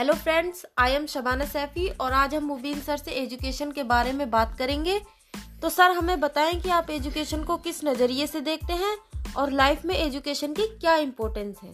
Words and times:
Hello 0.00 0.14
friends 0.14 0.66
I 0.78 0.92
am 0.92 1.06
Shabana 1.06 1.44
Saifi 1.44 1.88
और 1.88 2.12
आज 2.12 2.34
हम 2.34 2.44
मुबीन 2.44 2.80
सर 2.80 2.96
से 2.96 3.10
एजुकेशन 3.10 3.72
के 3.72 3.82
बारे 3.82 4.12
में 4.12 4.30
बात 4.30 4.56
करेंगे। 4.58 5.00
तो 5.62 5.68
सर, 5.68 5.90
हमें 5.90 6.20
बताएँ 6.20 6.60
कि 6.60 6.70
आप 6.70 6.90
एजुकेशन 6.90 7.42
को 7.44 7.56
किस 7.56 7.84
नज़रिए 7.84 8.26
से 8.26 8.40
देखते 8.40 8.72
हैं 8.72 8.96
और 9.36 9.50
लाइफ 9.50 9.84
में 9.84 9.94
एजुकेशन 9.94 10.52
की 10.52 10.66
क्या 10.78 10.96
इम्पोर्टेंस 10.96 11.56
है? 11.64 11.72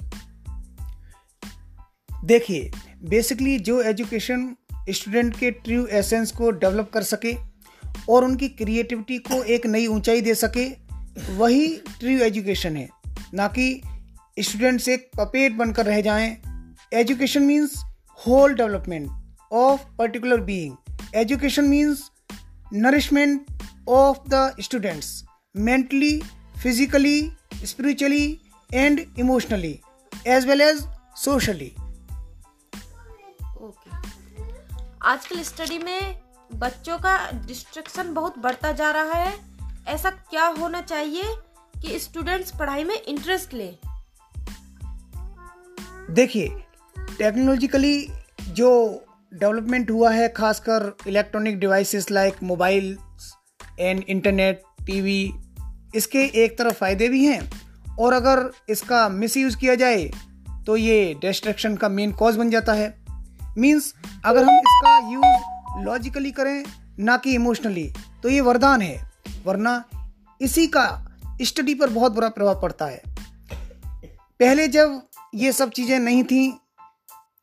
देखिए 2.25 2.70
बेसिकली 3.05 3.59
जो 3.59 3.80
एजुकेशन 3.83 4.56
स्टूडेंट 4.91 5.38
के 5.38 5.51
ट्रू 5.51 5.87
एसेंस 5.87 6.33
को 6.33 6.51
डेवलप 6.51 6.91
कर 6.95 7.02
सके 7.02 7.37
और 8.09 8.24
उनकी 8.24 8.48
क्रिएटिविटी 8.48 9.19
को 9.19 9.43
एक 9.43 9.66
नई 9.66 9.87
ऊंचाई 9.87 10.20
दे 10.20 10.34
सके, 10.34 10.69
वही 11.33 11.77
ट्रू 11.77 12.11
एजुकेशन 12.11 12.77
है। 12.77 12.88
ना 13.34 13.48
कि 13.48 13.83
स्टूडेंट्स 14.38 14.88
एक 14.88 15.11
पपेट 15.16 15.52
बनकर 15.52 15.87
रह 15.87 16.01
जाएँ। 16.01 16.37
Education 16.93 17.43
means 17.43 17.83
whole 18.27 18.55
development 18.55 19.11
of 19.53 19.80
particular 19.98 20.41
being 20.41 20.77
education 21.15 21.65
means 21.65 22.11
nourishment 22.73 23.47
of 23.89 24.19
the 24.29 24.57
students 24.61 25.25
mentally 25.57 26.23
physically 26.62 27.33
spiritually 27.55 28.41
and 28.75 29.01
emotionally 29.19 29.81
as 30.27 30.47
well 30.47 30.61
as 30.61 30.87
socially 31.17 31.75
okay 33.61 33.97
आजकल 35.03 35.43
स्टडी 35.43 35.79
में 35.79 36.20
बच्चों 36.55 36.98
का 36.98 37.31
डिस्ट्रक्शन 37.33 38.15
बहुत 38.15 38.39
बढ़ता 38.39 38.73
जा 38.73 38.91
रहा 38.91 39.12
है। 39.12 39.39
ऐसा 39.87 40.11
क्या 40.11 40.47
होना 40.47 40.81
चाहिए 40.81 41.23
कि 41.83 41.98
स्टूडेंट्स 41.98 42.53
पढ़ाई 42.59 42.84
में 42.84 43.03
इंटरेस्ट 43.03 43.55
ले? 43.55 43.79
देखिए 46.11 46.48
टेक्नोलॉजिकली 46.98 48.09
जो 48.57 48.69
डेवलपमेंट 49.33 49.91
हुआ 49.91 50.11
है, 50.11 50.29
खासकर 50.29 50.93
electronic 51.07 51.59
devices 51.61 52.11
like 52.11 52.43
mobile 52.43 52.97
and 53.81 54.05
internet 54.09 54.62
TV 54.87 55.33
इसके 55.95 56.25
एक 56.45 56.59
तरफ़ 56.59 56.75
फ़ायदे 56.75 57.09
भी 57.09 57.25
हैं। 57.25 57.51
और 57.99 58.12
अगर 58.12 58.51
इसका 58.69 59.09
मिसयूज़ 59.09 59.57
किया 59.57 59.75
जाए 59.75 60.11
तो 60.67 60.77
ये 60.77 61.15
डिस्ट्रक्शन 61.21 61.77
का 61.77 61.89
मेन 61.89 62.12
कॉज 62.12 62.37
बन 62.37 62.51
जाता 62.51 62.73
है। 62.73 62.95
मींस 63.59 63.93
अगर 64.25 64.45
हम 64.45 64.57
इसका 64.57 64.97
यूज़ 65.12 65.84
लॉजिकली 65.84 66.31
करें, 66.31 66.65
ना 66.99 67.17
कि 67.17 67.34
इमोशनली 67.34 67.91
तो 68.23 68.29
ये 68.29 68.41
वरदान 68.41 68.83
है। 68.83 68.97
वरना 69.45 69.83
इसी 70.41 70.67
का 70.67 70.87
स्टडी 71.43 71.75
पर 71.75 71.91
बहुत 71.91 72.12
बुरा 72.12 72.29
प्रभाव 72.29 72.61
पड़ता 72.61 72.87
है। 72.87 73.03
पहले 74.41 74.69
जब 74.69 75.01
ये 75.34 75.53
सब 75.53 75.71
चीज़ें 75.71 75.99
नहीं 75.99 76.23
थी 76.25 76.49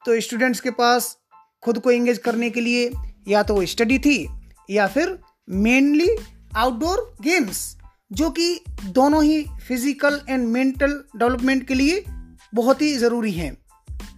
तो 0.06 0.20
स्टूडेंट्स 0.22 0.60
के 0.60 0.72
पास 0.72 1.16
खुद 1.64 1.80
को 1.80 1.92
एंगेज 1.92 2.18
करने 2.18 2.50
के 2.50 2.62
लिए 2.62 2.92
या 3.28 3.44
तो 3.44 3.66
स्टडी 3.66 4.00
थी 4.00 4.28
या 4.70 4.88
फिर 4.88 5.18
मेनली 5.50 6.10
आउटडोर 6.58 7.16
गेम्स 7.22 7.66
जो 8.12 8.30
कि 8.30 8.60
दोनों 8.86 9.24
ही 9.24 9.44
फ़िज़िकल 9.68 10.20
एंड 10.30 10.48
मेंटल 10.48 10.92
डेवलपमेंट 11.18 11.68
के 11.68 11.74
लिए 11.74 12.04
बहुत 12.54 12.82
ही 12.82 12.96
ज़रूरी 12.98 13.32
हैं। 13.32 13.58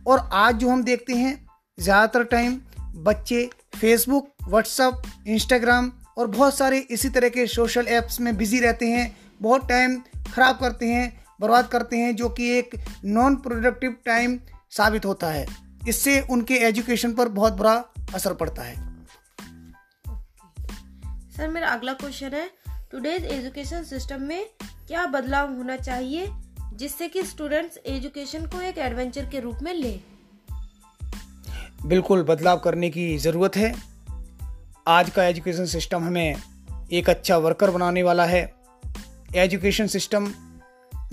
और 0.07 0.29
आज 0.33 0.55
जो 0.55 0.69
हम 0.69 0.83
देखते 0.83 1.13
हैं, 1.13 1.47
ज़्यादातर 1.77 2.23
टाइम 2.23 2.59
बच्चे 2.95 3.49
फेसबुक 3.75 4.29
व्हाट्सअप 4.47 5.01
इंस्टाग्राम 5.27 5.91
और 6.17 6.27
बहुत 6.27 6.57
सारे 6.57 6.79
इसी 6.79 7.09
तरह 7.09 7.29
के 7.29 7.45
सोशल 7.47 7.87
ऐप्स 7.89 8.19
में 8.19 8.35
बिज़ी 8.37 8.59
रहते 8.59 8.87
हैं। 8.87 9.15
बहुत 9.41 9.67
टाइम 9.69 9.99
ख़राब 10.27 10.57
करते 10.57 10.85
हैं, 10.85 11.21
बर्बाद 11.41 11.67
करते 11.67 11.97
हैं, 11.97 12.15
जो 12.15 12.29
कि 12.29 12.49
एक 12.49 12.75
नॉन 13.05 13.35
प्रोडक्टिव 13.37 13.95
टाइम 14.05 14.39
साबित 14.71 15.05
होता 15.05 15.31
है। 15.31 15.45
इससे 15.87 16.19
उनके 16.21 16.53
एजुकेशन 16.53 17.13
पर 17.13 17.27
बहुत 17.27 17.53
बुरा 17.53 17.73
असर 18.13 18.33
पड़ता 18.33 18.61
है। 18.61 18.75
सर 21.31 21.47
मेरा 21.47 21.67
अगला 21.67 21.93
क्वेश्चन 21.93 22.33
है 22.33 22.49
टुडेज 22.91 23.25
एजुकेशन 23.25 23.83
सिस्टम 23.83 24.21
में 24.21 24.45
क्या 24.87 25.05
बदलाव 25.05 25.55
होना 25.57 25.77
चाहिए 25.77 26.27
जिससे 26.73 27.07
कि 27.07 27.23
स्टूडेंट्स 27.23 27.77
एजुकेशन 27.85 28.45
को 28.45 28.61
एक 28.61 28.77
एडवेंचर 28.77 29.25
के 29.25 29.39
रूप 29.39 29.59
में 29.61 29.73
ले? 29.73 29.99
बिल्कुल 31.85 32.23
बदलाव 32.23 32.59
करने 32.59 32.89
की 32.89 33.17
ज़रूरत 33.17 33.55
है। 33.55 33.73
आज 34.87 35.09
का 35.09 35.23
एजुकेशन 35.23 35.65
सिस्टम 35.65 36.03
हमें 36.03 36.35
एक 36.93 37.09
अच्छा 37.09 37.37
वर्कर 37.37 37.71
बनाने 37.71 38.03
वाला 38.03 38.25
है। 38.25 38.53
एजुकेशन 39.35 39.87
सिस्टम 39.87 40.33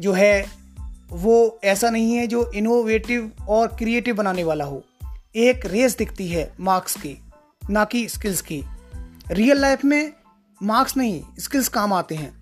जो 0.01 0.13
है 0.13 0.62
वो 1.13 1.61
ऐसा 1.65 1.91
नहीं 1.91 2.15
है 2.17 2.27
जो 2.27 2.51
इनोवेटिव 2.55 3.31
और 3.49 3.67
क्रिएटिव 3.69 4.15
बनाने 4.17 4.45
वाला 4.45 4.65
हो। 4.65 4.83
एक 5.37 5.67
रेस 5.67 5.97
दिखती 5.97 6.29
है 6.29 6.53
मार्क्स 6.61 6.97
की, 6.97 7.17
ना 7.63 7.85
कि 7.85 8.09
स्किल्स 8.09 8.41
की। 8.41 8.63
रियल 9.31 9.61
लाइफ 9.61 9.85
में 9.85 10.13
मार्क्स 10.61 10.97
नहीं 10.97 11.23
स्किल्स 11.39 11.69
काम 11.69 11.93
आते 11.93 12.15
हैं। 12.15 12.33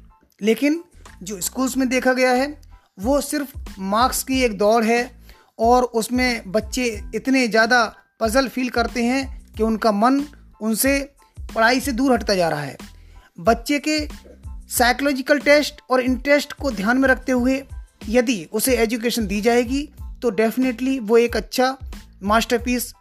लेकिन 0.41 0.83
जो 1.23 1.41
स्कूल्स 1.41 1.77
में 1.77 1.89
देखा 1.89 2.13
गया 2.13 2.33
है, 2.33 2.61
वो 3.01 3.21
सिर्फ़ 3.21 3.57
मार्क्स 3.79 4.23
की 4.23 4.43
एक 4.43 4.57
दौड़ 4.59 4.85
है 4.85 5.11
और 5.59 5.83
उसमें 5.83 6.53
बच्चे 6.53 6.85
इतने 7.15 7.47
ज़्यादा 7.49 7.85
पजल 8.21 8.49
फील 8.49 8.69
करते 8.69 9.05
हैं 9.05 9.53
कि 9.57 9.63
उनका 9.63 9.93
मन 9.93 10.23
उनसे 10.61 10.99
पढ़ाई 11.55 11.81
से 11.81 11.93
दूर 11.93 12.13
हटता 12.13 12.35
जा 12.35 12.49
रहा 12.49 12.63
है। 12.63 12.77
बच्चे 13.41 13.79
के 13.79 13.99
साइकोलॉजिकल 14.69 15.39
टेस्ट 15.39 15.81
और 15.91 16.01
इंटरेस्ट 16.01 16.53
को 16.53 16.71
ध्यान 16.71 16.99
में 16.99 17.09
रखते 17.09 17.33
हुए 17.33 17.63
यदि 18.11 18.45
उसे 18.53 18.77
एजुकेशन 18.77 19.27
दी 19.27 19.41
जाएगी 19.41 19.83
तो 20.23 20.31
डेफिनेटली 20.31 20.99
वो 20.99 21.17
एक 21.17 21.37
अच्छा 21.37 21.77
मास्टरपीस 22.23 22.93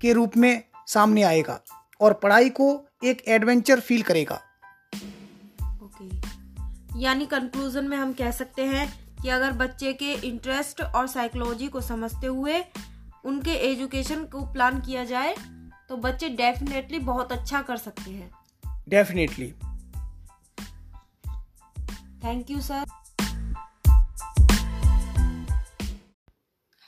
के 0.00 0.12
रूप 0.12 0.36
में 0.36 0.62
सामने 0.86 1.22
आएगा 1.22 1.60
और 2.00 2.12
पढ़ाई 2.12 2.48
को 2.50 2.66
एक 3.04 3.22
एडवेंचर 3.28 3.80
फील 3.80 4.02
करेगा। 4.02 4.40
ओके 5.82 7.00
यानी 7.00 7.26
कंक्लूजन 7.26 7.88
में 7.88 7.96
हम 7.96 8.12
कह 8.12 8.30
सकते 8.30 8.64
हैं 8.64 8.86
कि 9.22 9.28
अगर 9.28 9.52
बच्चे 9.52 9.92
के 9.92 10.12
इंटरेस्ट 10.26 10.80
और 10.80 11.06
साइकोलॉजी 11.06 11.68
को 11.68 11.80
समझते 11.80 12.26
हुए 12.26 12.60
उनके 13.24 13.54
एजुकेशन 13.70 14.24
को 14.24 14.44
प्लान 14.52 14.80
किया 14.80 15.04
जाए 15.04 15.34
तो 15.88 15.96
बच्चे 15.96 16.28
डेफिनेटली 16.36 16.98
बहुत 16.98 17.32
अच्छा 17.32 17.62
कर 17.62 17.76
सकते 17.76 18.10
हैं। 18.10 18.30
Definitely 18.88 19.52
thank 22.24 22.50
you 22.50 22.60
sir 22.60 22.84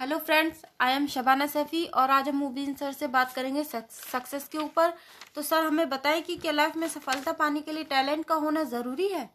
hello 0.00 0.16
friends 0.18 0.62
I 0.80 0.92
am 0.92 1.06
Shabana 1.06 1.46
Saifi 1.46 1.84
और 1.84 2.10
आज 2.10 2.28
हम 2.28 2.36
मुबीन 2.36 2.74
सर 2.74 2.92
से 2.92 3.06
बात 3.06 3.32
करेंगे 3.32 3.62
सक्सेस 3.64 4.46
के 4.52 4.58
ऊपर। 4.58 4.92
तो 5.34 5.42
सर 5.42 5.64
हमें 5.64 5.88
बताएँ 5.90 6.22
कि 6.22 6.36
क्या 6.36 6.52
लाइफ 6.52 6.76
में 6.76 6.86
सफलता 6.88 7.32
पाने 7.32 7.60
के 7.60 7.72
लिए 7.72 7.84
टैलेंट 7.84 8.24
का 8.24 8.34
होना 8.34 8.62
ज़रूरी 8.64 9.08
है? 9.08 9.28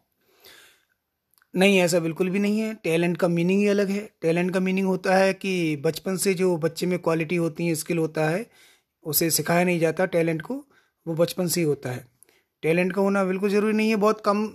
नहीं, 1.53 1.77
ऐसा 1.79 1.99
बिल्कुल 1.99 2.29
भी 2.29 2.39
नहीं 2.39 2.59
है। 2.59 2.73
टैलेंट 2.73 3.17
का 3.17 3.27
मीनिंग 3.27 3.61
ही 3.61 3.67
अलग 3.67 3.89
है। 3.89 4.09
टैलेंट 4.21 4.53
का 4.53 4.59
मीनिंग 4.59 4.87
होता 4.87 5.15
है 5.15 5.33
कि 5.33 5.75
बचपन 5.85 6.17
से 6.17 6.33
जो 6.33 6.55
बच्चे 6.57 6.85
में 6.85 6.97
क्वालिटी 6.99 7.35
होती 7.35 7.67
है 7.67 7.75
स्किल 7.75 7.97
होता 7.97 8.27
है, 8.29 8.45
उसे 9.03 9.29
सिखाया 9.31 9.63
नहीं 9.63 9.79
जाता 9.79 10.05
टैलेंट 10.07 10.41
को, 10.41 10.63
वो 11.05 11.15
बचपन 11.15 11.47
से 11.47 11.61
ही 11.61 11.67
होता 11.67 11.91
है। 11.91 12.05
टैलेंट 12.63 12.93
का 12.93 13.01
होना 13.01 13.23
बिल्कुल 13.23 13.49
ज़रूरी 13.49 13.73
नहीं 13.73 13.89
है। 13.89 13.95
बहुत 13.97 14.21
कम 14.25 14.47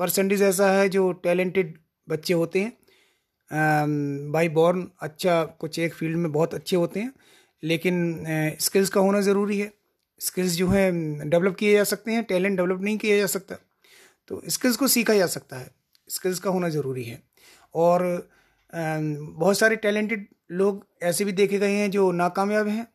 परसेंटेज 0.00 0.42
ऐसा 0.42 0.72
है 0.72 0.88
जो 0.88 1.10
टैलेंटेड 1.12 1.78
बच्चे 2.08 2.34
होते 2.34 2.60
हैं। 2.60 2.72
बाई 3.50 4.48
बॉर्न 4.50 4.86
अच्छा 5.02 5.42
कुछ 5.60 5.78
एक 5.78 5.94
फ़ील्ड 5.94 6.16
में 6.16 6.30
बहुत 6.32 6.54
अच्छे 6.54 6.76
होते 6.76 7.00
हैं, 7.00 7.12
लेकिन 7.62 8.56
स्किल्स 8.60 8.88
का 8.90 9.00
होना 9.00 9.20
ज़रूरी 9.22 9.58
है। 9.60 9.72
स्किल्स 10.20 10.52
जो 10.56 10.68
है 10.68 10.90
डेवलप 11.30 11.56
किए 11.56 11.72
जा 11.72 11.84
सकते 11.84 12.12
हैं 12.12 12.22
टैलेंट 12.24 12.56
डेवलप 12.56 12.80
नहीं 12.80 12.96
किया 12.98 13.16
जा 13.18 13.26
सकता। 13.28 13.56
तो 14.30 14.40
स्किल्स 14.48 14.76
को 14.76 14.88
सीखा 14.88 15.14
जा 15.14 15.26
सकता 15.28 15.56
है। 15.56 15.70
स्किल्स 16.10 16.38
का 16.38 16.50
होना 16.50 16.68
ज़रूरी 16.68 17.04
है। 17.04 17.22
और 17.74 18.02
बहुत 18.72 19.58
सारे 19.58 19.76
टैलेंटेड 19.78 20.26
लोग 20.52 20.84
ऐसे 21.02 21.24
भी 21.24 21.32
देखे 21.32 21.58
गए 21.58 21.72
हैं 21.72 21.90
जो 21.90 22.10
नाकामयाब 22.12 22.68
हैं 22.68 22.86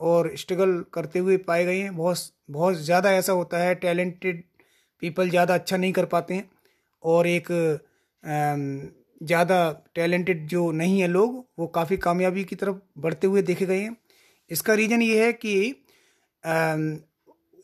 और 0.00 0.30
स्ट्रगल 0.36 0.84
करते 0.94 1.18
हुए 1.18 1.36
पाए 1.42 1.64
गए 1.64 1.78
हैं। 1.78 1.96
बहुत 1.96 2.18
बहुत 2.50 2.76
ज़्यादा 2.78 3.12
ऐसा 3.12 3.32
होता 3.32 3.58
है 3.58 3.74
टैलेंटेड 3.76 4.42
पीपल 5.02 5.30
ज़्यादा 5.30 5.54
अच्छा 5.54 5.76
नहीं 5.76 5.92
कर 5.92 6.04
पाते 6.06 6.34
हैं। 6.34 6.48
और 7.02 7.26
एक 7.26 7.48
ज़्यादा 9.24 9.58
टैलेंटेड 9.94 10.46
जो 10.48 10.70
नहीं 10.72 11.00
है 11.00 11.06
लोग, 11.08 11.44
वो 11.58 11.66
काफ़ी 11.68 11.96
कामयाबी 11.98 12.44
की 12.44 12.56
तरफ़ 12.56 12.76
बढ़ते 12.98 13.26
हुए 13.26 13.42
देखे 13.42 13.66
गए 13.66 13.80
हैं। 13.80 13.96
इसका 14.50 14.74
रीज़न 14.74 15.02
ये 15.02 15.24
है 15.24 15.32
कि 15.34 15.74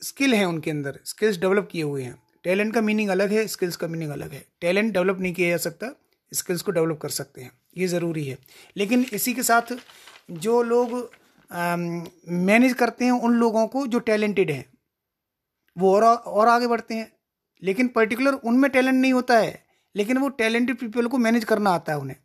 स्किल 0.02 0.34
है 0.34 0.44
उनके 0.44 0.70
अंदर, 0.70 0.98
स्किल्स 1.04 1.38
डेवलप 1.38 1.68
किए 1.72 1.82
हुए 1.82 2.02
हैं। 2.02 2.14
टैलेंट 2.44 2.72
का 2.74 2.80
मीनिंग 2.80 3.08
अलग 3.10 3.32
है, 3.32 3.46
स्किल्स 3.48 3.76
का 3.76 3.88
मीनिंग 3.88 4.10
अलग 4.10 4.32
है। 4.32 4.44
टैलेंट 4.60 4.92
डेवलप 4.94 5.18
नहीं 5.20 5.32
किया 5.34 5.48
जा 5.50 5.56
सकता, 5.58 5.94
स्किल्स 6.32 6.62
को 6.62 6.72
डेवलप 6.72 6.98
कर 6.98 7.08
सकते 7.10 7.40
हैं, 7.40 7.50
ये 7.76 7.86
ज़रूरी 7.86 8.24
है। 8.24 8.38
लेकिन 8.76 9.04
इसी 9.12 9.34
के 9.34 9.42
साथ 9.42 9.74
जो 10.32 10.62
लोग 10.64 10.92
मैनेज 11.50 12.72
करते 12.74 13.04
हैं 13.04 13.12
उन 13.12 13.34
लोगों 13.36 13.66
को 13.66 13.86
जो 13.86 13.98
टैलेंटेड 14.00 14.50
हैं, 14.50 14.64
वो 15.76 15.94
और 15.94 16.04
और 16.04 16.48
आगे 16.48 16.66
बढ़ते 16.66 16.94
हैं। 16.94 17.10
लेकिन 17.62 17.88
पर्टिकुलर 17.90 18.32
उनमें 18.32 18.70
टैलेंट 18.70 18.96
नहीं 18.96 19.12
होता 19.12 19.38
है 19.38 19.62
लेकिन 19.94 20.18
वो 20.18 20.28
टैलेंटेड 20.36 20.78
पीपल 20.78 21.06
को 21.06 21.18
मैनेज 21.18 21.44
करना 21.44 21.70
आता 21.70 21.92
है 21.92 21.98
उन्हें। 21.98 22.16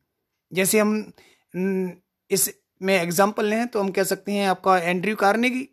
जैसे 0.51 0.79
हम 0.79 1.93
इस 2.31 2.49
में 2.81 2.93
एग्ज़ाम्पल 2.93 3.45
लें 3.45 3.67
तो 3.67 3.79
हम 3.79 3.89
कह 3.91 4.03
सकते 4.05 4.31
हैं 4.31 4.47
आपका 4.47 4.77
एंड्रयू 4.79 5.15
कार्नेगी 5.15 5.67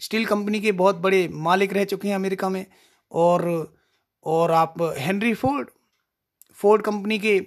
स्टील 0.00 0.24
कंपनी 0.26 0.60
के 0.60 0.72
बहुत 0.74 0.96
बड़े 0.98 1.26
मालिक 1.44 1.72
रह 1.72 1.84
चुके 1.86 2.08
हैं 2.08 2.14
अमेरिका 2.14 2.48
में। 2.48 2.64
और 3.12 3.46
और 4.26 4.50
आप 4.52 4.74
हेनरी 4.98 5.32
फोर्ड 5.34 5.68
फोर्ड 6.56 6.82
कंपनी 6.82 7.18
के 7.18 7.40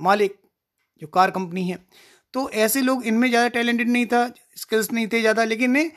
मालिक 0.00 0.36
जो 1.02 1.06
कार 1.08 1.30
कंपनी 1.30 1.68
है। 1.68 1.78
तो 2.34 2.48
ऐसे 2.52 2.80
लोग 2.82 3.04
इनमें 3.06 3.28
ज़्यादा 3.28 3.48
टैलेंटेड 3.50 3.88
नहीं 3.88 4.06
था 4.06 4.26
स्किल्स 4.56 4.90
नहीं 4.92 5.06
थे 5.08 5.20
ज़्यादा, 5.20 5.44
लेकिन 5.44 5.70
इन्हें 5.70 5.90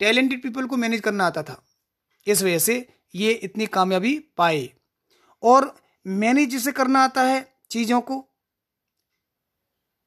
टैलेंटेड 0.00 0.42
पीपल 0.42 0.66
को 0.66 0.76
मैनेज 0.76 1.00
करना 1.00 1.26
आता 1.26 1.42
था। 1.42 1.62
इस 2.26 2.42
वजह 2.42 2.58
से 2.58 2.86
ये 3.14 3.32
इतनी 3.32 3.66
कामयाबी 3.68 4.18
पाए। 4.36 4.68
और 5.42 5.74
मैनेज 6.06 6.48
जिसे 6.50 6.72
करना 6.72 7.04
आता 7.04 7.22
है, 7.22 7.40
चीज़ों 7.70 8.00
को, 8.00 8.24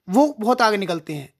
वो 0.07 0.35
बहुत 0.39 0.61
आगे 0.61 0.77
निकलते 0.77 1.13
हैं। 1.13 1.33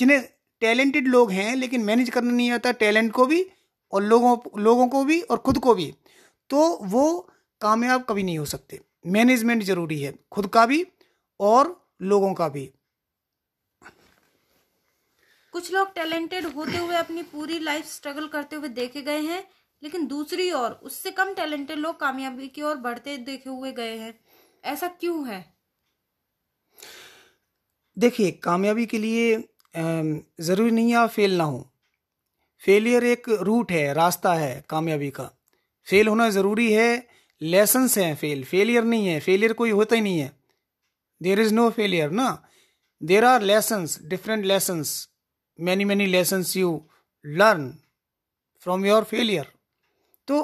जिन्हें 0.00 0.20
टैलेंटेड 0.62 1.06
लोग 1.08 1.30
हैं, 1.30 1.54
लेकिन 1.56 1.84
मैनेज 1.84 2.10
करना 2.10 2.32
नहीं 2.32 2.50
आता 2.50 2.72
टैलेंट 2.72 3.12
को 3.12 3.26
भी 3.26 3.44
और 3.92 4.02
लोगों 4.02 4.36
लोगों 4.62 4.88
को 4.88 5.04
भी 5.04 5.20
और 5.20 5.38
खुद 5.38 5.58
को 5.58 5.74
भी 5.74 5.94
तो 6.50 6.66
वो 6.84 7.04
कामयाब 7.60 8.04
कभी 8.08 8.22
नहीं 8.22 8.38
हो 8.38 8.44
सकते। 8.44 8.80
मैनेजमेंट 9.06 9.62
ज़रूरी 9.62 10.00
है, 10.02 10.14
खुद 10.30 10.46
का 10.46 10.64
भी 10.66 10.86
और 11.40 11.88
लोगों 12.02 12.32
का 12.34 12.48
भी। 12.48 12.70
कुछ 15.54 15.72
लोग 15.72 15.94
टैलेंटेड 15.94 16.46
होते 16.46 16.76
हुए 16.76 16.96
अपनी 16.96 17.22
पूरी 17.22 17.58
लाइफ 17.58 17.86
स्ट्रगल 17.86 18.26
करते 18.28 18.56
हुए 18.56 18.68
देखे 18.68 19.02
गए 19.02 19.20
हैं 19.20 19.42
लेकिन 19.82 20.06
दूसरी 20.06 20.50
ओर, 20.52 20.70
उससे 20.72 21.10
कम 21.10 21.32
टैलेंटेड 21.34 21.78
लोग 21.78 21.98
कामयाबी 22.00 22.48
की 22.48 22.62
ओर 22.62 22.76
बढ़ते 22.78 23.16
देखे 23.18 23.50
हुए 23.50 23.72
गए 23.72 23.96
हैं। 23.96 24.18
ऐसा 24.64 24.88
क्यों 24.90 25.28
है? 25.28 25.44
देखिए, 27.96 28.30
कामयाबी 28.32 28.86
के 28.86 28.98
लिए 28.98 29.36
ज़रूरी 30.40 30.70
नहीं 30.70 30.94
है 30.94 31.06
फेल 31.08 31.36
ना 31.36 31.44
हो। 31.44 31.60
फेलियर 32.62 33.04
एक 33.04 33.28
रूट 33.28 33.72
है, 33.72 33.92
रास्ता 33.94 34.32
है 34.34 34.64
कामयाबी 34.70 35.10
का। 35.10 35.30
फेल 35.86 36.08
होना 36.08 36.28
ज़रूरी 36.30 36.72
है 36.72 37.06
लेसन्स 37.42 37.96
हैं 37.98 38.14
फेल 38.16 38.42
फेलियर 38.44 38.84
नहीं 38.84 39.06
है 39.06 39.18
फेलियर 39.20 39.52
कोई 39.52 39.70
होता 39.70 39.96
ही 39.96 40.02
नहीं 40.02 40.18
है। 40.18 40.30
देर 41.20 41.40
इज़ 41.40 41.54
नो 41.54 41.68
फेलियर 41.70 42.10
ना? 42.10 42.26
There 43.00 43.24
are 43.24 43.42
lessons 43.42 43.98
different 44.02 44.44
lessons 44.44 45.08
many 45.58 45.84
many 45.84 46.06
lessons 46.06 46.56
you 46.56 46.70
learn 47.24 47.70
from 48.62 48.86
your 48.86 49.04
failure 49.04 49.52
तो 50.28 50.42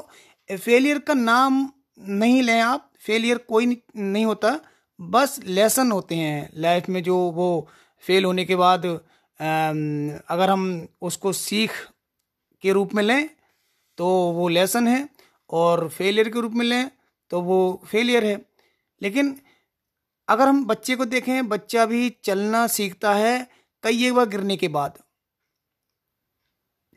फेलियर 0.51 0.99
का 0.99 1.15
नाम 1.15 1.69
नहीं 1.99 2.43
लें 2.43 2.61
आप 2.61 2.91
फेलियर 3.01 3.39
कोई 3.49 3.67
नहीं 3.97 4.25
होता, 4.25 4.59
बस 4.99 5.39
लेसन 5.47 5.91
होते 5.93 6.15
हैं 6.15 6.51
लाइफ 6.57 6.89
में 6.89 7.03
जो 7.03 7.17
वो 7.31 7.69
फेल 8.05 8.25
होने 8.25 8.45
के 8.45 8.57
बाद 8.57 8.87
अगर 8.87 10.51
हम 10.51 10.87
उसको 11.03 11.33
सीख 11.35 11.73
के 12.65 12.73
रूप 12.73 12.95
में 12.95 13.03
लें 13.03 13.29
तो 13.99 14.07
वो 14.33 14.49
लेसन 14.49 14.89
है, 14.89 15.09
और 15.51 15.89
फेलियर 15.89 16.29
के 16.29 16.41
रूप 16.41 16.53
में 16.53 16.65
लें 16.67 16.91
तो 17.31 17.41
वो 17.41 17.59
फेलियर 17.87 18.25
है। 18.25 18.41
लेकिन 19.01 19.35
अगर 20.29 20.49
हम 20.49 20.65
बच्चे 20.67 20.97
को 20.97 21.05
देखें, 21.05 21.49
बच्चा 21.49 21.85
भी 21.87 22.09
चलना 22.25 22.67
सीखता 22.69 23.15
है, 23.15 23.47
कई 23.85 24.07
एक 24.07 24.15
बार 24.15 24.29
गिरने 24.29 24.57
के 24.57 24.69
बाद। 24.69 24.99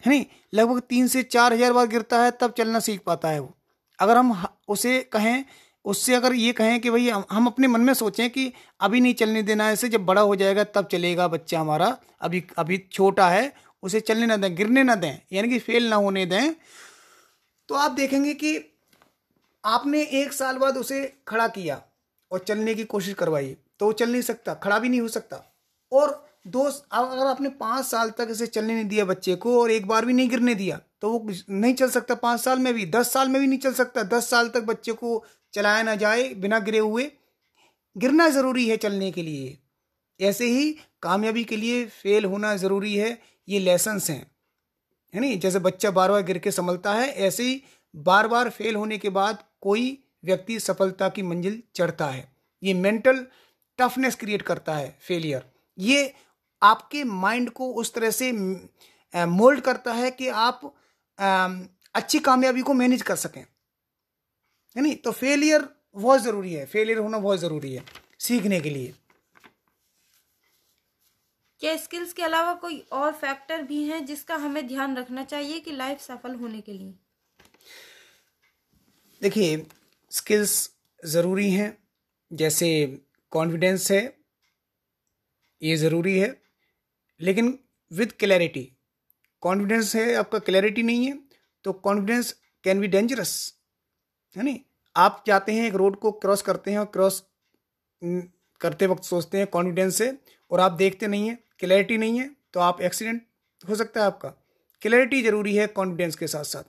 है 0.03 0.09
नहीं? 0.09 0.25
लगभग 0.53 0.79
तीन 0.79 1.07
से 1.07 1.23
चार 1.25 1.53
हज़ार 1.53 1.73
बार 1.73 1.88
गिरता 1.88 2.23
है, 2.23 2.31
तब 2.31 2.53
चलना 2.57 2.79
सीख 2.79 3.01
पाता 3.01 3.29
है 3.29 3.39
वो। 3.39 3.53
अगर 3.99 4.17
हम 4.17 4.45
उसे 4.67 4.99
कहें, 5.11 5.44
उससे 5.85 6.15
अगर 6.15 6.33
ये 6.33 6.51
कहें 6.53 6.79
कि 6.81 6.89
भाई 6.89 7.09
हम 7.09 7.47
अपने 7.47 7.67
मन 7.67 7.81
में 7.81 7.94
सोचें 7.94 8.29
कि 8.29 8.51
अभी 8.81 9.01
नहीं 9.01 9.13
चलने 9.13 9.44
देना 9.44 9.69
ऐसे 9.71 9.89
जब 9.89 10.05
बड़ा 10.05 10.21
हो 10.21 10.35
जाएगा, 10.35 10.63
तब 10.65 10.88
चलेगा 10.88 11.27
बच्चा 11.27 11.59
हमारा। 11.59 11.97
अभी 12.21 12.44
अभी 12.57 12.77
छोटा 12.91 13.29
है, 13.29 13.53
उसे 13.83 13.99
चलने 13.99 14.25
ना 14.25 14.38
दें, 14.38 14.55
गिरने 14.55 14.83
ना 14.83 14.95
दें, 14.95 15.19
यानी 15.33 15.49
कि 15.49 15.59
फेल 15.59 15.89
ना 15.89 15.95
होने 15.97 16.25
दें। 16.25 16.53
तो 17.69 17.75
आप 17.75 17.91
देखेंगे 17.91 18.33
कि 18.33 18.57
आपने 19.63 20.01
एक 20.13 20.33
साल 20.33 20.57
बाद 20.57 20.77
उसे 20.77 21.01
खड़ा 21.27 21.47
किया 21.49 21.81
और 22.31 22.39
चलने 22.39 22.73
की 22.75 22.83
कोशिश 22.85 23.13
करवाई 23.13 23.55
तो 23.79 23.85
वो 23.85 23.94
चल 23.94 24.11
नहीं 24.11 24.21
सकता, 24.21 24.53
खड़ा 24.53 24.79
भी 24.79 24.89
नहीं 24.89 25.01
हो 25.01 25.07
सकता। 25.07 25.44
और 25.91 26.25
दो 26.47 26.61
अगर 26.61 27.25
आपने 27.27 27.49
पाँच 27.59 27.85
साल 27.85 28.09
तक 28.09 28.27
इसे 28.31 28.47
चलने 28.47 28.73
नहीं 28.73 28.85
दिया 28.85 29.05
बच्चे 29.05 29.35
को 29.35 29.59
और 29.61 29.71
एक 29.71 29.88
बार 29.88 30.05
भी 30.05 30.13
नहीं 30.13 30.29
गिरने 30.29 30.55
दिया 30.55 30.79
तो 31.01 31.11
वो 31.11 31.33
नहीं 31.49 31.73
चल 31.73 31.89
सकता 31.89 32.15
पाँच 32.15 32.39
साल 32.41 32.59
में 32.59 32.73
भी, 32.73 32.85
दस 32.85 33.11
साल 33.13 33.29
में 33.29 33.39
भी 33.41 33.47
नहीं 33.47 33.59
चल 33.59 33.73
सकता। 33.73 34.03
दस 34.07 34.29
साल 34.29 34.47
तक 34.49 34.63
बच्चे 34.63 34.91
को 34.94 35.23
चलाया 35.53 35.83
ना 35.83 35.95
जाए, 35.95 36.27
बिना 36.33 36.59
गिरे 36.59 36.79
हुए। 36.79 37.11
गिरना 37.95 38.27
ज़रूरी 38.29 38.67
है 38.69 38.77
चलने 38.77 39.11
के 39.11 39.23
लिए। 39.23 39.57
ऐसे 40.19 40.45
ही 40.45 40.71
कामयाबी 41.01 41.44
के 41.44 41.57
लिए 41.57 41.85
फेल 41.85 42.25
होना 42.25 42.55
ज़रूरी 42.57 42.95
है, 42.95 43.17
ये 43.47 43.59
लेसन्स 43.59 44.09
हैं। 44.09 44.25
है 45.13 45.19
नहीं 45.21 45.39
जैसे 45.39 45.59
बच्चा 45.59 45.91
बार 45.91 46.11
बार 46.11 46.21
गिर 46.23 46.38
के 46.38 46.51
संभलता 46.51 46.94
है, 46.94 47.07
ऐसे 47.07 47.44
ही 47.44 47.61
बार 47.94 48.27
बार 48.27 48.49
फेल 48.49 48.75
होने 48.75 48.97
के 48.97 49.09
बाद 49.11 49.44
कोई 49.61 49.97
व्यक्ति 50.25 50.59
सफलता 50.59 51.09
की 51.09 51.21
मंजिल 51.23 51.61
चढ़ता 51.75 52.07
है। 52.07 52.27
ये 52.63 52.73
मेंटल 52.73 53.25
टफनेस 53.79 54.15
क्रिएट 54.15 54.41
करता 54.41 54.75
है 54.75 54.95
फेलियर 55.01 55.45
ये 55.77 56.13
आपके 56.62 57.04
माइंड 57.04 57.50
को 57.50 57.71
उस 57.74 57.94
तरह 57.94 58.12
से 58.12 58.31
मोल्ड 59.13 59.62
करता 59.62 59.94
है 59.94 60.12
कि 60.12 60.27
आप 60.27 60.74
अच्छी 61.95 62.19
कामयाबी 62.19 62.62
को 62.62 62.74
मैनेज 62.74 63.01
कर 63.01 63.15
सकें। 63.15 63.42
है 63.42 64.81
नहीं? 64.81 64.95
तो 64.95 65.12
फेलियर 65.12 65.68
बहुत 65.95 66.21
ज़रूरी 66.21 66.54
है। 66.54 66.65
फेलियर 66.65 66.98
होना 66.98 67.19
बहुत 67.19 67.39
ज़रूरी 67.39 67.74
है 67.74 67.83
सीखने 68.19 68.59
के 68.59 68.69
लिए। 68.69 68.94
क्या 71.62 71.75
स्किल्स 71.77 72.13
के 72.13 72.24
अलावा 72.24 72.54
कोई 72.54 72.80
और 72.92 73.13
फैक्टर 73.13 73.62
भी 73.62 73.81
हैं 73.83 74.06
जिसका 74.06 74.36
हमें 74.36 74.68
ध्यान 74.68 74.98
रखना 74.98 75.24
चाहिए 75.24 75.59
कि 75.59 75.71
लाइफ 75.71 76.00
सफल 76.01 76.36
होने 76.36 76.62
के 76.62 76.74
लिए? 76.74 76.94
देखिए 79.21 79.65
स्किल्स 80.12 80.69
ज़रूरी 81.04 81.50
हैं। 81.51 81.77
जैसे 82.31 82.68
कॉन्फिडेंस 83.31 83.92
है 83.92 84.01
ये 85.62 85.75
ज़रूरी 85.77 86.18
है। 86.19 86.30
लेकिन 87.19 87.57
विद 87.91 88.11
क्लैरिटी 88.19 88.69
कॉन्फिडेंस 89.43 89.95
है, 89.95 90.13
आपका 90.15 90.39
क्लैरिटी 90.39 90.83
नहीं 90.83 91.05
है 91.05 91.17
तो 91.65 91.73
कॉन्फिडेंस 91.73 92.31
कैन 92.63 92.79
बी 92.79 92.87
डेंजरस 92.87 93.53
है 94.35 94.43
नहीं? 94.43 94.59
आप 94.95 95.23
जाते 95.27 95.51
हैं 95.51 95.67
एक 95.67 95.75
रोड 95.75 95.95
को 95.95 96.11
क्रॉस 96.13 96.41
करते 96.41 96.71
हैं 96.71 96.77
और 96.79 96.85
क्रॉस 96.93 97.23
करते 98.61 98.87
वक्त 98.87 99.03
सोचते 99.03 99.37
हैं 99.37 99.47
कॉन्फिडेंस 99.47 99.95
से 99.95 100.11
और 100.51 100.59
आप 100.59 100.71
देखते 100.73 101.07
नहीं 101.07 101.27
हैं 101.27 101.37
क्लैरिटी 101.59 101.97
नहीं 101.97 102.19
है 102.19 102.30
तो 102.53 102.59
आप 102.59 102.81
एक्सीडेंट 102.81 103.21
हो 103.63 103.75
सकता 103.75 103.99
है 104.01 104.06
आपका। 104.07 104.30
क्लैरिटी 104.81 105.21
ज़रूरी 105.23 105.56
है 105.56 105.68
कॉन्फिडेंस 105.69 106.15
के 106.15 106.27
साथ 106.27 106.44
साथ 106.44 106.63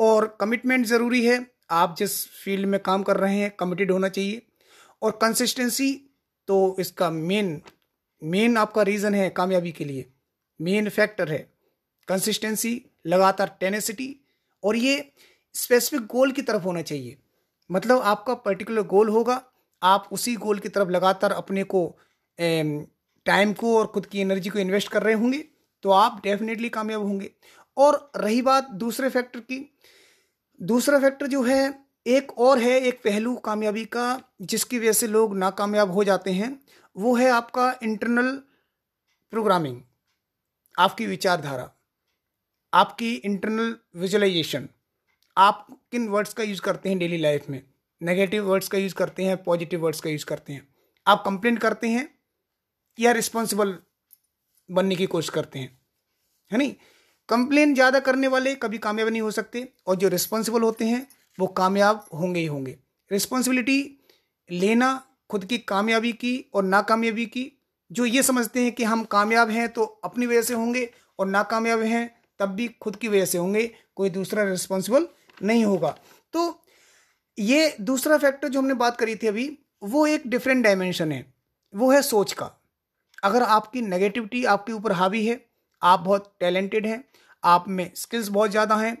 और 0.00 0.26
कमिटमेंट 0.40 0.86
ज़रूरी 0.86 1.24
है, 1.24 1.46
आप 1.70 1.94
जिस 1.98 2.26
फ़ील्ड 2.34 2.66
में 2.66 2.78
काम 2.80 3.02
कर 3.02 3.16
रहे 3.16 3.36
हैं 3.36 3.50
कमिटेड 3.50 3.90
होना 3.92 4.08
चाहिए। 4.08 4.42
और 5.02 5.18
कंसिस्टेंसी 5.22 5.92
तो 6.48 6.76
इसका 6.80 7.10
मेन 7.10 7.60
मेन 8.22 8.56
आपका 8.56 8.82
रीज़न 8.82 9.14
है 9.14 9.28
कामयाबी 9.30 9.72
के 9.72 9.84
लिए। 9.84 10.04
मेन 10.60 10.88
फैक्टर 10.88 11.30
है। 11.30 11.38
कंसिस्टेंसी 12.08 12.80
लगातार 13.06 13.56
टेनेसिटी 13.60 14.14
और 14.62 14.76
ये 14.76 15.12
स्पेसिफिक 15.54 16.06
गोल 16.06 16.32
की 16.32 16.42
तरफ़ 16.42 16.62
होना 16.62 16.82
चाहिए। 16.82 17.16
मतलब 17.70 18.00
आपका 18.00 18.34
पर्टिकुलर 18.34 18.82
गोल 18.82 19.08
होगा, 19.08 19.42
आप 19.82 20.08
उसी 20.12 20.34
गोल 20.36 20.58
की 20.58 20.68
तरफ़ 20.68 20.88
लगातार 20.88 21.32
अपने 21.32 21.64
को 21.64 21.86
टाइम 23.26 23.52
को 23.52 23.76
और 23.78 23.86
खुद 23.86 24.06
की 24.06 24.20
एनर्जी 24.20 24.50
को 24.50 24.58
इन्वेस्ट 24.58 24.88
कर 24.88 25.02
रहे 25.02 25.14
होंगे 25.14 25.44
तो 25.84 25.90
आप 25.90 26.20
डेफिनेटली 26.24 26.68
कामयाब 26.68 27.02
होंगे। 27.02 27.30
और 27.76 28.10
रही 28.16 28.42
बात 28.42 28.70
दूसरे 28.72 29.08
फैक्टर 29.08 29.40
की, 29.40 29.74
दूसरा 30.60 30.98
फैक्टर 30.98 31.26
जो 31.26 31.42
है, 31.42 31.74
एक 32.06 32.38
और 32.38 32.58
है 32.58 32.80
एक 32.80 33.00
पहलू 33.04 33.34
कामयाबी 33.36 33.84
का, 33.84 34.20
जिसकी 34.42 34.78
वजह 34.78 34.92
से 34.92 35.06
लोग 35.06 35.36
नाकामयाब 35.36 35.90
हो 35.90 36.04
जाते 36.04 36.30
हैं। 36.30 36.58
वो 36.96 37.14
है 37.16 37.28
आपका 37.30 37.74
इंटरनल 37.82 38.30
प्रोग्रामिंग 39.32 39.80
आपकी 40.78 41.06
विचारधारा, 41.06 41.70
आपकी 42.72 43.14
इंटरनल 43.14 43.76
विजुअलाइजेशन 43.96 44.68
आप 45.36 45.66
किन 45.92 46.08
वर्ड्स 46.08 46.34
का 46.34 46.42
यूज़ 46.42 46.60
करते 46.60 46.88
हैं 46.88 46.98
डेली 46.98 47.18
लाइफ 47.18 47.48
में? 47.50 47.62
नेगेटिव 48.00 48.44
वर्ड्स 48.44 48.68
का 48.68 48.78
यूज़ 48.78 48.94
करते 48.94 49.24
हैं 49.24 49.42
पॉजिटिव 49.42 49.80
वर्ड्स 49.80 50.00
का 50.00 50.10
यूज़ 50.10 50.24
करते 50.26 50.52
हैं। 50.52 50.68
आप 51.06 51.22
कंप्लेन 51.24 51.56
करते 51.56 51.88
हैं 51.88 52.08
या 52.98 53.12
रिस्पॉन्सिबल 53.12 53.76
बनने 54.70 54.96
की 54.96 55.06
कोशिश 55.06 55.30
करते 55.30 55.58
हैं? 55.58 55.78
है 56.50 56.58
नहीं? 56.58 56.74
कंप्लेन 57.28 57.74
ज़्यादा 57.74 58.00
करने 58.00 58.28
वाले 58.28 58.54
कभी 58.54 58.78
कामयाब 58.78 59.08
नहीं 59.08 59.22
हो 59.22 59.30
सकते 59.30 59.68
और 59.86 59.96
जो 59.96 60.08
रिस्पॉन्सिबल 60.08 60.62
होते 60.62 60.84
हैं, 60.84 61.06
वो 61.38 61.46
कामयाब 61.46 62.04
होंगे 62.14 62.40
ही 62.40 62.46
होंगे। 62.46 62.78
रिस्पॉन्सिबिलिटी 63.10 63.98
लेना 64.50 65.11
खुद 65.32 65.44
की 65.44 65.58
कामयाबी 65.58 66.12
की 66.14 66.34
और 66.54 66.64
नाकामयाबी 66.64 67.24
की, 67.26 67.50
जो 67.90 68.04
ये 68.06 68.22
समझते 68.22 68.62
हैं 68.62 68.72
कि 68.72 68.84
हम 68.84 69.04
कामयाब 69.04 69.50
हैं 69.50 69.68
तो 69.68 69.84
अपनी 70.04 70.26
वजह 70.26 70.42
से 70.42 70.54
होंगे 70.54 70.88
और 71.18 71.26
नाकामयाब 71.28 71.80
हैं 71.82 72.10
तब 72.40 72.48
भी 72.48 72.66
खुद 72.80 72.96
की 72.96 73.08
वजह 73.08 73.24
से 73.24 73.38
होंगे, 73.38 73.70
कोई 73.96 74.10
दूसरा 74.10 74.42
रिस्पॉन्सिबल 74.44 75.06
नहीं 75.40 75.64
होगा। 75.64 75.94
तो 76.34 76.62
ये 77.38 77.74
दूसरा 77.80 78.18
फैक्टर 78.18 78.48
जो 78.48 78.60
हमने 78.60 78.74
बात 78.76 78.96
करी 78.96 79.14
थी 79.16 79.26
अभी, 79.26 79.58
वो 79.82 80.06
एक 80.06 80.26
डिफरेंट 80.26 80.64
डायमेंशन 80.64 81.12
है, 81.12 81.24
वो 81.74 81.90
है 81.90 82.02
सोच 82.02 82.32
का। 82.32 82.50
अगर 83.22 83.42
आपकी 83.44 83.80
नेगेटिविटी 83.82 84.44
आपके 84.46 84.72
ऊपर 84.72 84.92
हावी 84.92 85.24
है, 85.26 85.40
आप 85.82 86.00
बहुत 86.00 86.32
टैलेंटेड 86.40 86.86
हैं, 86.86 87.04
आप 87.42 87.68
में 87.68 87.90
स्किल्स 87.96 88.28
बहुत 88.28 88.50
ज़्यादा 88.50 88.76
हैं, 88.76 88.96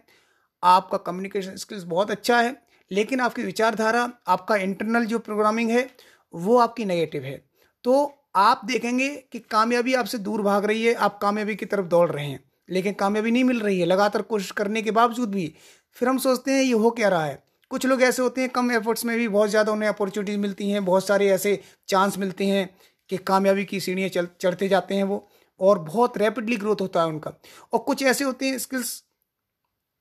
आपका 0.62 0.98
कम्युनिकेशन 1.00 1.56
स्किल्स 1.56 1.82
बहुत 1.84 2.10
अच्छा 2.10 2.40
है, 2.40 2.56
लेकिन 2.90 3.20
आपकी 3.20 3.42
विचारधारा, 3.42 4.10
आपका 4.28 4.56
इंटरनल 4.58 5.04
जो 5.04 5.18
प्रोग्रामिंग 5.18 5.70
है 5.70 5.88
वो 6.34 6.56
आपकी 6.58 6.84
नेगेटिव 6.84 7.22
है। 7.22 7.36
तो 7.84 8.12
आप 8.36 8.60
देखेंगे 8.64 9.08
कि 9.32 9.38
कामयाबी 9.40 9.94
आपसे 9.94 10.18
दूर 10.20 10.42
भाग 10.42 10.64
रही 10.64 10.84
है, 10.84 10.94
आप 10.94 11.18
कामयाबी 11.22 11.56
की 11.56 11.66
तरफ़ 11.66 11.86
दौड़ 11.86 12.10
रहे 12.10 12.26
हैं, 12.26 12.40
लेकिन 12.68 12.92
कामयाबी 12.94 13.30
नहीं 13.30 13.44
मिल 13.44 13.60
रही 13.60 13.78
है। 13.80 13.86
लगातार 13.86 14.22
कोशिश 14.24 14.50
करने 14.50 14.82
के 14.82 14.90
बावजूद 14.90 15.30
भी, 15.30 15.52
फिर 15.96 16.08
हम 16.08 16.18
सोचते 16.18 16.52
हैं, 16.52 16.62
ये 16.62 16.72
हो 16.74 16.90
क्या 16.90 17.08
रहा 17.08 17.24
है? 17.24 17.42
कुछ 17.70 17.86
लोग 17.86 18.02
ऐसे 18.02 18.22
होते 18.22 18.40
हैं, 18.40 18.50
कम 18.50 18.70
एफर्ट्स 18.72 19.04
में 19.04 19.16
भी 19.18 19.28
बहुत 19.28 19.50
ज़्यादा 19.50 19.72
उन्हें 19.72 19.88
अपॉर्चुनिटीज़ 19.88 20.38
मिलती 20.38 20.70
हैं, 20.70 20.84
बहुत 20.84 21.06
सारे 21.06 21.28
ऐसे 21.30 21.58
चांस 21.88 22.18
मिलते 22.18 22.46
हैं 22.46 22.68
कि 23.10 23.16
कामयाबी 23.18 23.64
की 23.64 23.80
सीढ़ियाँ 23.80 24.08
चल, 24.08 24.28
चढ़ते 24.40 24.68
जाते 24.68 24.94
हैं 24.94 25.04
वो, 25.04 25.28
और 25.60 25.78
बहुत 25.80 26.18
रैपिडली 26.18 26.56
ग्रोथ 26.56 26.80
होता 26.80 27.00
है 27.00 27.06
उनका। 27.06 27.32
और 27.72 27.78
कुछ 27.80 28.02
ऐसे 28.02 28.24
होते 28.24 28.46
हैं 28.46 28.58
स्किल्स 28.58 29.02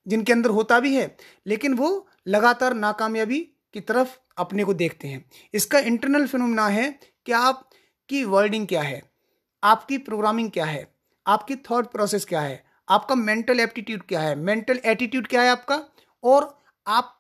जिनके 0.05 0.33
अंदर 0.33 0.49
होता 0.49 0.79
भी 0.79 0.95
है, 0.95 1.15
लेकिन 1.45 1.73
वो 1.73 2.07
लगातार 2.27 2.73
नाकामयाबी 2.75 3.39
की 3.73 3.79
तरफ़ 3.81 4.17
अपने 4.37 4.63
को 4.63 4.73
देखते 4.73 5.07
हैं। 5.07 5.23
इसका 5.53 5.79
इंटरनल 5.79 6.27
फिनोमिना 6.27 6.67
है 6.69 6.89
कि 7.25 7.31
आपकी 7.31 8.23
वर्डिंग 8.25 8.67
क्या 8.67 8.81
है, 8.81 9.01
आपकी 9.63 9.97
प्रोग्रामिंग 9.99 10.51
क्या 10.51 10.65
है, 10.65 10.87
आपकी 11.25 11.55
थॉट 11.69 11.91
प्रोसेस 11.91 12.25
क्या 12.25 12.41
है, 12.41 12.63
आपका 12.87 13.15
मेंटल 13.15 13.59
एप्टीट्यूड 13.59 14.01
क्या 14.03 14.21
है 14.21 14.35
मेंटल 14.37 14.79
एटीट्यूड 14.85 15.27
क्या 15.27 15.41
है 15.41 15.49
आपका, 15.49 15.81
और 16.23 16.57
आप 16.87 17.17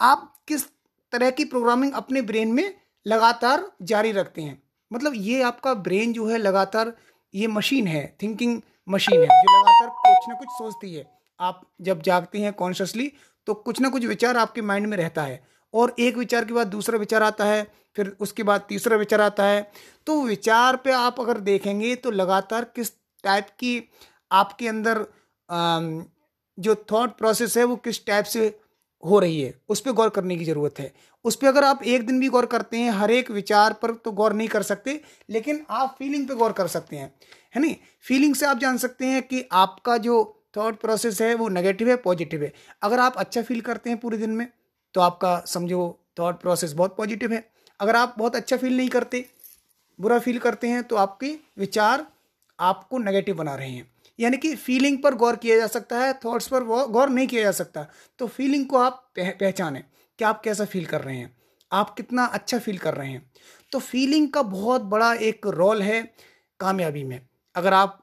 आप 0.00 0.32
किस 0.48 0.64
तरह 1.12 1.30
की 1.30 1.44
प्रोग्रामिंग 1.46 1.92
अपने 1.94 2.22
ब्रेन 2.22 2.52
में 2.52 2.74
लगातार 3.06 3.70
जारी 3.82 4.12
रखते 4.12 4.42
हैं। 4.42 4.62
मतलब 4.90 5.12
ये 5.16 5.42
आपका 5.42 5.72
ब्रेन 5.76 6.12
जो 6.12 6.26
है 6.26 6.38
लगातार, 6.38 6.92
ये 7.34 7.46
मशीन 7.48 7.86
है 7.86 8.16
थिंकिंग 8.22 8.60
मशीन 8.88 9.20
है, 9.20 9.26
जो 9.26 9.58
लगातार 9.58 9.88
कुछ 9.98 10.28
ना 10.28 10.34
कुछ 10.34 10.48
सोचती 10.48 10.94
है। 10.94 11.04
आप 11.40 11.60
जब 11.80 12.02
जागते 12.02 12.38
हैं 12.38 12.52
कॉन्शियसली 12.52 13.12
तो 13.46 13.54
कुछ 13.56 13.80
ना 13.80 13.88
कुछ 13.88 14.04
विचार 14.04 14.36
आपके 14.36 14.62
माइंड 14.62 14.86
में 14.86 14.96
रहता 14.96 15.22
है। 15.22 15.42
और 15.74 15.94
एक 15.98 16.16
विचार 16.16 16.44
के 16.44 16.52
बाद 16.52 16.66
दूसरा 16.66 16.98
विचार 16.98 17.22
आता 17.22 17.44
है, 17.44 17.66
फिर 17.96 18.16
उसके 18.20 18.42
बाद 18.42 18.64
तीसरा 18.68 18.96
विचार 18.96 19.20
आता 19.20 19.44
है। 19.44 19.70
तो 20.06 20.22
विचार 20.22 20.76
पे 20.76 20.92
आप 20.92 21.20
अगर 21.20 21.38
देखेंगे 21.42 21.94
तो 21.96 22.10
लगातार 22.12 22.64
किस 22.76 22.92
टाइप 23.24 23.46
की 23.58 23.82
आपके 24.32 24.68
अंदर 24.68 25.04
जो 26.58 26.74
थॉट 26.92 27.16
प्रोसेस 27.18 27.56
है 27.56 27.64
वो 27.64 27.76
किस 27.78 28.04
टाइप 28.06 28.24
से 28.26 28.58
हो 29.02 29.18
रही 29.18 29.40
है, 29.40 29.54
उस 29.68 29.80
पर 29.80 29.92
गौर 29.92 30.08
करने 30.08 30.36
की 30.36 30.44
ज़रूरत 30.44 30.78
है। 30.78 30.92
उस 31.24 31.36
पर 31.36 31.46
अगर 31.46 31.64
आप 31.64 31.82
एक 31.84 32.06
दिन 32.06 32.18
भी 32.20 32.28
गौर 32.28 32.46
करते 32.46 32.76
हैं, 32.76 32.90
हर 32.92 33.10
एक 33.10 33.30
विचार 33.30 33.72
पर 33.72 33.92
तो 33.94 34.12
गौर 34.12 34.32
नहीं 34.32 34.48
कर 34.48 34.62
सकते, 34.62 35.00
लेकिन 35.30 35.64
आप 35.70 35.94
फीलिंग 35.98 36.26
पे 36.28 36.34
गौर 36.34 36.52
कर 36.52 36.66
सकते 36.68 36.96
हैं, 36.96 37.12
है 37.54 37.60
नहीं? 37.60 37.76
फीलिंग 38.04 38.34
से 38.34 38.46
आप 38.46 38.58
जान 38.58 38.78
सकते 38.78 39.06
हैं 39.06 39.22
कि 39.22 39.44
आपका 39.52 39.96
जो 39.98 40.16
थॉट 40.56 40.80
प्रोसेस 40.80 41.20
है 41.22 41.34
वो 41.34 41.48
नेगेटिव 41.48 41.88
है 41.88 41.96
पॉजिटिव 41.98 42.42
है। 42.42 42.52
अगर 42.82 43.00
आप 43.00 43.16
अच्छा 43.16 43.42
फील 43.42 43.60
करते 43.60 43.90
हैं 43.90 43.98
पूरे 44.00 44.18
दिन 44.18 44.30
में 44.30 44.46
तो 44.98 45.02
आपका 45.02 45.38
समझो 45.46 45.82
थॉट 46.18 46.40
प्रोसेस 46.40 46.72
बहुत 46.72 46.96
पॉजिटिव 46.96 47.32
है। 47.32 47.38
अगर 47.80 47.96
आप 47.96 48.14
बहुत 48.18 48.36
अच्छा 48.36 48.56
फील 48.56 48.76
नहीं 48.76 48.88
करते 48.88 49.24
बुरा 49.98 50.18
फील 50.18 50.38
करते 50.38 50.68
हैं 50.68 50.82
तो 50.84 50.96
आपके 50.96 51.28
विचार 51.58 52.04
आपको 52.58 52.98
नेगेटिव 52.98 53.36
बना 53.36 53.54
रहे 53.54 53.68
हैं। 53.68 53.86
यानी 54.18 54.36
कि 54.36 54.54
फीलिंग 54.56 54.98
पर 55.02 55.14
गौर 55.14 55.36
किया 55.36 55.56
जा 55.56 55.66
सकता 55.66 55.98
है 55.98 56.12
थॉट्स 56.14 56.48
पर 56.48 56.64
गौर 56.64 57.08
नहीं 57.08 57.26
किया 57.26 57.42
जा 57.42 57.52
सकता। 57.52 57.86
तो 58.18 58.26
फीलिंग 58.26 58.66
को 58.66 58.78
आप 58.78 59.12
पह, 59.16 59.30
पहचानें 59.30 59.82
कि 60.18 60.24
आप 60.24 60.42
कैसा 60.42 60.64
फील 60.64 60.86
कर 60.86 61.00
रहे 61.00 61.16
हैं। 61.16 61.30
आप 61.72 61.94
कितना 61.94 62.24
अच्छा 62.24 62.58
फील 62.58 62.78
कर 62.78 62.94
रहे 62.94 63.10
हैं। 63.10 63.30
तो 63.72 63.78
फीलिंग 63.78 64.28
का 64.32 64.42
बहुत 64.42 64.82
बड़ा 64.88 65.12
एक 65.14 65.46
रोल 65.46 65.82
है 65.82 66.02
कामयाबी 66.60 67.04
में। 67.04 67.20
अगर 67.54 67.72
आप 67.72 67.98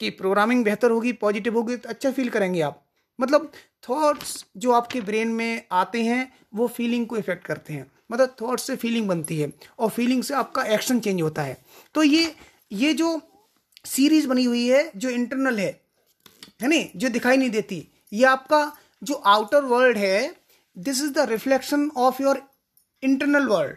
की 0.00 0.10
प्रोग्रामिंग 0.10 0.64
बेहतर 0.64 0.90
होगी 0.90 1.12
पॉजिटिव 1.12 1.56
होगी 1.56 1.76
तो 1.76 1.88
अच्छा 1.88 2.10
फील 2.10 2.28
करेंगे 2.28 2.60
आप। 2.60 2.84
मतलब 3.20 3.52
थॉट्स 3.88 4.44
जो 4.56 4.72
आपके 4.72 5.00
ब्रेन 5.00 5.28
में 5.28 5.66
आते 5.72 6.02
हैं, 6.02 6.32
वो 6.54 6.66
फीलिंग 6.68 7.06
को 7.06 7.16
इफ़ेक्ट 7.16 7.44
करते 7.46 7.72
हैं। 7.72 7.90
मतलब 8.12 8.36
थॉट्स 8.42 8.62
से 8.62 8.76
फीलिंग 8.76 9.08
बनती 9.08 9.40
है 9.40 9.52
और 9.78 9.90
फीलिंग 9.90 10.22
से 10.22 10.34
आपका 10.34 10.64
एक्शन 10.64 11.00
चेंज 11.00 11.22
होता 11.22 11.42
है। 11.42 11.56
तो 11.94 12.02
ये 12.02 12.34
ये 12.72 12.92
जो 12.94 13.20
सीरीज़ 13.84 14.28
बनी 14.28 14.44
हुई 14.44 14.66
है, 14.68 14.90
जो 14.96 15.10
इंटरनल 15.10 15.58
है 15.58 15.80
है 16.62 16.68
नहीं? 16.68 16.88
जो 16.96 17.08
दिखाई 17.08 17.36
नहीं 17.36 17.50
देती, 17.50 17.86
ये 18.12 18.24
आपका 18.24 18.76
जो 19.02 19.14
आउटर 19.14 19.64
वर्ल्ड 19.64 19.98
है 19.98 20.36
this 20.78 21.02
is 21.02 21.12
the 21.12 21.18
reflection 21.18 21.90
of 21.96 22.22
your 22.22 22.42
internal 23.02 23.46
world 23.46 23.76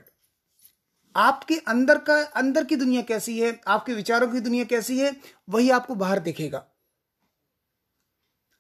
आपके 1.16 1.56
अंदर 1.58 1.98
का, 1.98 2.16
अंदर 2.24 2.64
की 2.64 2.76
दुनिया 2.76 3.02
कैसी 3.02 3.40
है, 3.40 3.62
आपके 3.68 3.94
विचारों 3.94 4.28
की 4.28 4.40
दुनिया 4.40 4.64
कैसी 4.64 5.00
है, 5.00 5.16
वही 5.50 5.70
आपको 5.70 5.96
बाहर 5.96 6.20
दिखेगा। 6.20 6.66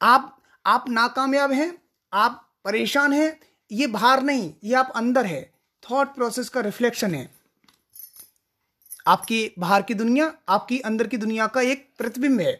आप 0.01 0.42
आप 0.65 0.85
नाकामयाब 0.89 1.51
हैं, 1.51 1.77
आप 2.13 2.49
परेशान 2.65 3.13
हैं, 3.13 3.39
ये 3.71 3.87
बाहर 3.87 4.21
नहीं, 4.23 4.53
ये 4.63 4.75
आप 4.75 4.91
अंदर 4.95 5.25
है। 5.25 5.41
थॉट 5.83 6.13
प्रोसेस 6.15 6.49
का 6.49 6.61
रिफ्लेक्शन 6.61 7.15
है। 7.15 7.29
आपकी 9.07 9.51
बाहर 9.59 9.81
की 9.81 9.93
दुनिया, 9.93 10.31
आपकी 10.49 10.79
अंदर 10.79 11.07
की 11.07 11.17
दुनिया 11.17 11.47
का 11.47 11.61
एक 11.61 11.87
प्रतिबिंब 11.97 12.39
है। 12.39 12.53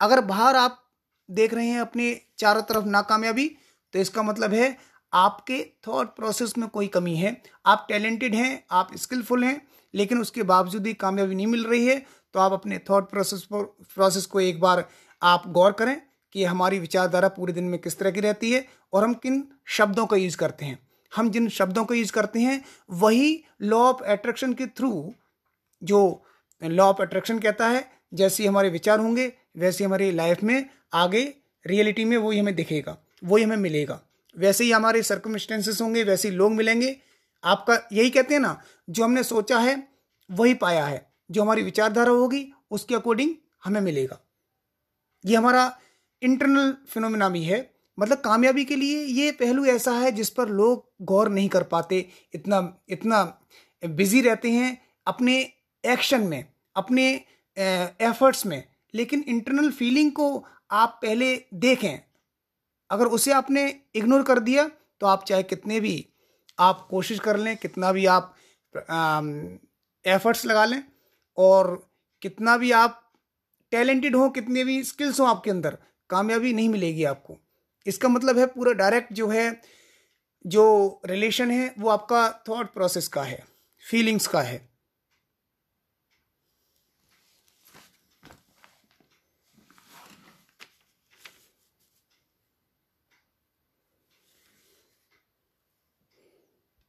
अगर 0.00 0.20
बाहर 0.20 0.56
आप 0.56 0.80
देख 1.28 1.54
रहे 1.54 1.66
हैं 1.66 1.80
अपने 1.80 2.20
चारों 2.38 2.62
तरफ़ 2.62 2.84
नाकामयाबी 2.86 3.46
तो 3.94 3.98
इसका 3.98 4.22
मतलब 4.22 4.54
है 4.54 4.76
आपके 5.12 5.60
थॉट 5.86 6.14
प्रोसेस 6.16 6.56
में 6.58 6.68
कोई 6.68 6.86
कमी 6.86 7.14
है। 7.16 7.36
आप 7.66 7.86
टैलेंटेड 7.88 8.34
हैं, 8.34 8.64
आप 8.70 8.96
स्किलफुल 8.96 9.44
हैं, 9.44 9.60
लेकिन 9.94 10.20
उसके 10.20 10.42
बावजूद 10.42 10.82
भी 10.82 10.94
कामयाबी 10.94 11.34
नहीं 11.34 11.46
मिल 11.46 11.64
रही 11.64 11.86
है 11.86 11.98
तो 12.34 12.40
आप 12.40 12.52
अपने 12.52 12.78
थॉट 12.90 13.08
प्रोसेस 13.10 13.42
पर 13.44 13.62
प्रोसेस 13.94 14.26
को 14.26 14.40
एक 14.40 14.60
बार 14.60 14.84
आप 15.22 15.46
गौर 15.48 15.72
करें। 15.72 16.00
कि 16.34 16.44
हमारी 16.44 16.78
विचारधारा 16.78 17.28
पूरे 17.28 17.52
दिन 17.52 17.64
में 17.64 17.80
किस 17.80 17.98
तरह 17.98 18.10
की 18.10 18.20
रहती 18.20 18.52
है 18.52 18.66
और 18.92 19.04
हम 19.04 19.14
किन 19.14 19.48
शब्दों 19.66 20.06
का 20.06 20.16
यूज़ 20.16 20.36
करते 20.36 20.64
हैं। 20.64 20.78
हम 21.16 21.30
जिन 21.30 21.48
शब्दों 21.48 21.84
का 21.84 21.94
यूज़ 21.94 22.12
करते 22.12 22.40
हैं, 22.40 22.64
वही 22.90 23.44
लॉ 23.62 23.78
ऑफ़ 23.78 24.02
अट्रैक्शन 24.04 24.52
के 24.52 24.66
थ्रू 24.66 25.14
जो 25.82 26.24
लॉ 26.62 26.84
ऑफ़ 26.84 27.02
अट्रैक्शन 27.02 27.38
कहता 27.38 27.68
है, 27.68 27.90
जैसे 28.14 28.46
हमारे 28.46 28.68
विचार 28.68 29.00
होंगे, 29.00 29.32
वैसे 29.56 29.84
हमारी 29.84 30.10
लाइफ 30.10 30.42
में 30.42 30.70
आगे 30.92 31.34
रियलिटी 31.66 32.04
में 32.04 32.16
वही 32.16 32.38
हमें 32.38 32.54
दिखेगा, 32.54 32.98
वही 33.24 33.44
हमें 33.44 33.56
मिलेगा। 33.56 34.00
वैसे 34.38 34.64
ही 34.64 34.72
हमारे 34.72 35.02
सर्कमस्टेंसेस 35.02 35.80
होंगे, 35.80 36.04
वैसे 36.04 36.28
ही 36.28 36.34
लोग 36.34 36.52
मिलेंगे। 36.52 36.96
आपका 37.44 37.88
यही 37.92 38.10
कहते 38.10 38.34
हैं 38.34 38.40
ना, 38.40 38.62
जो 38.90 39.04
हमने 39.04 39.22
सोचा 39.22 39.58
है, 39.58 39.88
वही 40.30 40.54
पाया 40.54 40.86
है। 40.86 41.12
जो 41.30 41.42
हमारी 41.42 41.62
विचारधारा 41.62 42.10
होगी, 42.10 42.52
उसके 42.70 42.94
अकॉर्डिंग 42.94 43.34
हमें 43.64 43.80
मिलेगा। 43.80 44.18
ये 45.26 45.36
हमारा 45.36 45.78
इंटरनल 46.24 46.74
फिनोमिना 46.88 47.28
भी 47.28 47.42
है। 47.44 47.58
मतलब 47.98 48.18
कामयाबी 48.18 48.64
के 48.64 48.76
लिए 48.76 49.04
ये 49.04 49.30
पहलू 49.32 49.64
ऐसा 49.66 49.92
है 49.92 50.10
जिस 50.12 50.30
पर 50.30 50.48
लोग 50.50 50.86
गौर 51.02 51.28
नहीं 51.28 51.48
कर 51.48 51.62
पाते, 51.64 52.06
इतना 52.34 52.58
इतना 52.88 53.22
बिज़ी 53.82 54.20
रहते 54.20 54.50
हैं 54.50 54.78
अपने 55.06 55.38
एक्शन 55.84 56.20
में, 56.20 56.44
अपने 56.76 57.12
एफर्ट्स 57.56 58.46
में। 58.46 58.62
लेकिन 58.94 59.24
इंटरनल 59.28 59.70
फीलिंग 59.70 60.10
को 60.12 60.44
आप 60.70 60.98
पहले 61.02 61.34
देखें। 61.54 62.00
अगर 62.90 63.06
उसे 63.08 63.32
आपने 63.32 63.68
इग्नोर 63.94 64.22
कर 64.22 64.38
दिया 64.40 64.68
तो 65.00 65.06
आप 65.06 65.24
चाहे 65.24 65.42
कितने 65.42 65.80
भी 65.80 65.94
आप 66.58 66.86
कोशिश 66.90 67.18
कर 67.18 67.36
लें, 67.36 67.56
कितना 67.56 67.92
भी 67.92 68.06
आप 68.06 68.34
एफर्ट्स 70.04 70.44
लगा 70.46 70.64
लें 70.64 70.82
और 71.38 71.90
कितना 72.22 72.56
भी 72.56 72.70
आप 72.72 73.00
टैलेंटेड 73.72 74.16
हो, 74.16 74.28
कितने 74.30 74.64
भी 74.64 74.82
स्किल्स 74.84 75.20
हो 75.20 75.24
आपके 75.26 75.50
अंदर 75.50 75.78
कामयाबी 76.14 76.52
नहीं 76.52 76.68
मिलेगी 76.68 77.04
आपको। 77.04 77.36
इसका 77.86 78.08
मतलब 78.08 78.38
है 78.38 78.46
पूरा 78.46 78.72
डायरेक्ट 78.72 79.12
जो 79.12 79.28
है, 79.28 79.60
जो 80.46 81.00
रिलेशन 81.06 81.50
है, 81.50 81.74
वो 81.78 81.88
आपका 81.88 82.28
थॉट 82.48 82.72
प्रोसेस 82.72 83.08
का 83.08 83.22
है 83.22 83.42
फीलिंग्स 83.90 84.26
का 84.26 84.42
है। 84.42 84.73